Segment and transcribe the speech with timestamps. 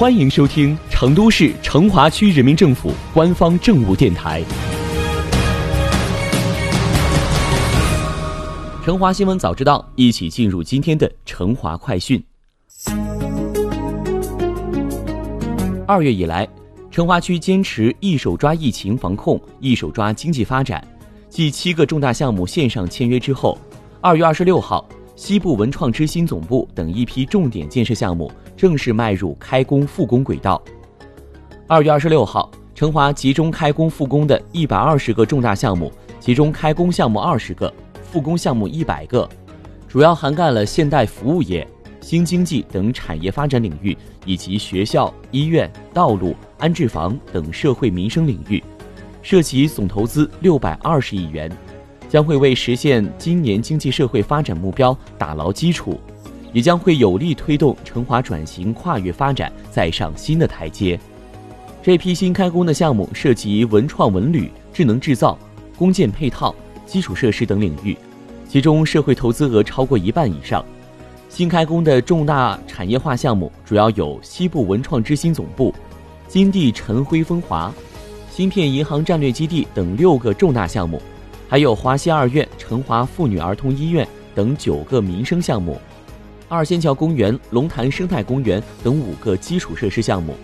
[0.00, 4.42] 欢迎收听成都市成华区人民政府官方政务电台。
[8.82, 12.18] 成华新闻早知道，一起进入今天的成华快讯。
[15.86, 16.48] 二月以来，
[16.90, 20.82] 成华区坚持一手抓疫情防控，一手抓经济发展，
[21.28, 23.58] 继七个重大项目线上签约之后，
[24.00, 24.82] 二月二十六号。
[25.16, 30.62] 西部文创之星总部等一批重点建设项目正式迈入开工复工轨道。
[31.66, 35.90] 二月二十六号，成华集中开工复工的一百二十个重大项目，
[36.20, 39.26] 其中开工项目二十个，复工项目一百个，
[39.88, 41.66] 主要涵盖了现代服务业、
[42.02, 48.62] 新经济等产业发展领域，以及学校、医院、道路、安置房等社会民生领域，
[49.22, 51.50] 涉及总投资六百二十亿元。
[52.10, 55.98] 将会为实现今年经济社会发展目标打牢基础，
[56.52, 60.98] 也将会有力推动成华转型跨越发展再上新的台阶。
[61.82, 65.38] 这批新开工的项目涉及文创文旅、智能制造、
[65.76, 67.96] 公建配套、基础设施等领域，
[68.48, 70.64] 其中社会投资额超过一半以上。
[71.28, 75.72] 新开工的重大产业化项目主要有西部文创之星总部、
[76.26, 77.72] 金地晨辉风华、
[78.30, 81.00] 芯片银行战略基地等六个重大项目。
[81.48, 85.80] 还有华西二院、成华妇女儿童医院等九个民生项目，
[86.50, 90.34] 二仙桥公园、龙潭生态公园等五个基础设施项目。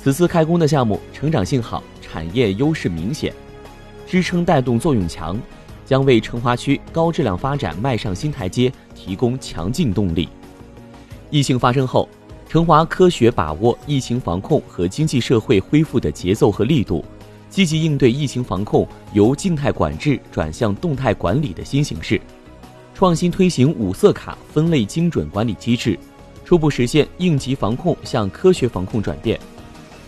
[0.00, 3.34] 此次开工的项目成长性好，产业优势明显，
[4.06, 5.36] 支撑带动作用强，
[5.84, 10.28] 将为成华区高质量发展迈上新台阶提供强劲动力。
[11.28, 12.08] 疫情发生后，
[12.48, 17.04] 成华科学把握疫情防控和经济社会恢复的节奏和力度。
[17.50, 22.20] 积极应对疫情防控由静态管制转向动态管理的新形势，
[22.96, 25.98] 创新推行五色卡分类精准管理机制，
[26.46, 29.38] 初步实现应急防控向科学防控转变。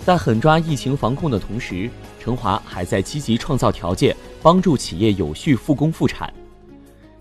[0.07, 6.33] 在狠抓疫情防控的同时，成华还在积极创造条件，帮助企业有序复工复产。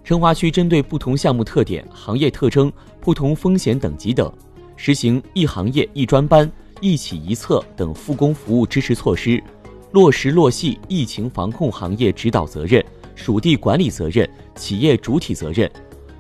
[0.06, 2.72] 成华区针对不同项目特点、行业特征、
[3.02, 4.32] 不同风险等级等，
[4.78, 6.50] 实行一行业一专班、
[6.80, 9.44] 一企一策等复工服务支持措施。
[9.92, 12.82] 落实落细疫情防控行业指导责任、
[13.28, 15.70] 属地管理责任、企业主体责任，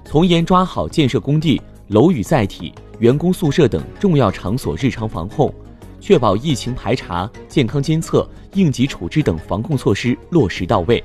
[0.04, 5.50] 从严抓好建设工地、楼宇载体、员工宿舍等重要场所日常防控，
[6.02, 11.02] 确保疫情排查、健康监测、应急处置等防控措施落实到位。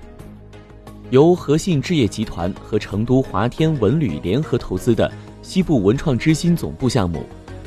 [1.10, 5.08] 由和信置业集团和成都华天文旅联合投资的
[5.40, 7.24] 西部文创之星总部项目，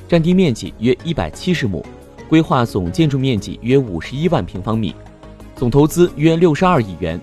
[0.09, 1.81] 占地面积约一百七十亩。
[2.27, 4.93] 规划总建筑面积约五十一万平方米，
[5.55, 7.17] 总投资约六十二亿元，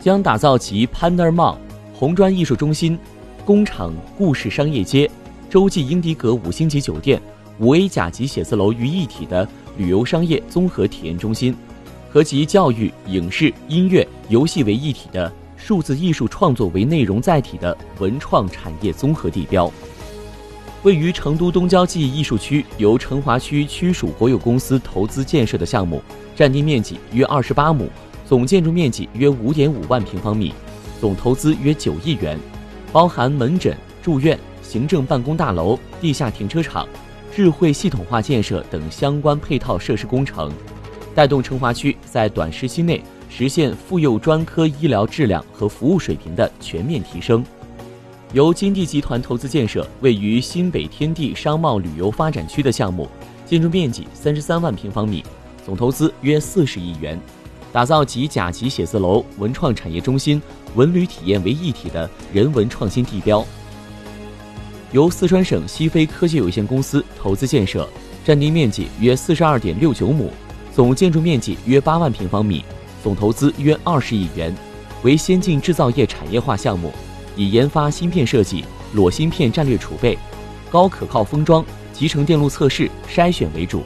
[0.00, 1.58] 将打造集潘德尔茂、
[1.92, 2.96] 红砖艺术中心、
[3.44, 5.10] 工厂故事商业街、
[5.50, 7.20] 洲际英迪格五星级酒店、
[7.58, 11.54] 五 A 甲级写字楼于一体的旅游商业综合体验中心，
[12.10, 19.70] 和集教育、影视、音乐、游戏为一体的数字艺术创作为内容载体的文创产业综合地标。
[20.84, 26.00] 位于成都东郊记忆艺术区，由成华区区属国有公司投资建设的项目，
[26.36, 27.88] 占地面积约二十八亩，
[28.28, 30.52] 总建筑面积约五点五万平方米，
[31.00, 32.38] 总投资约九亿元，
[32.92, 36.86] 包含门诊、住院、行政办公大楼、地下停车场、
[37.34, 40.52] 智慧系统化建设等相关配套设施工程，
[41.14, 47.42] 带动成华区在短时期内实现妇幼专科医疗质量和服务水平的全面提升。
[48.34, 53.08] 由金地集团投资建设，位于新北天地商贸旅游发展区的项目，
[53.46, 55.24] 建筑面积三十三万平方米，
[55.64, 57.18] 总投资约四十亿元，
[57.72, 60.40] 打造集甲级写字楼、文创产业中心、
[60.74, 63.44] 文旅体验为一体的人文创新地标。
[64.92, 67.86] 由四川省西非科技有限公司投资建设，
[68.24, 70.30] 占地面积约四十二点六九亩，
[70.74, 72.64] 总建筑面积约八万平方米，
[73.02, 74.54] 总投资约二十亿元，
[75.02, 76.90] 为先进制造业产业化项目。
[77.36, 78.64] 以研发芯片设计、
[78.94, 80.18] 裸芯片战略储备、
[80.70, 83.84] 高可靠封装、集成电路测试筛选为主。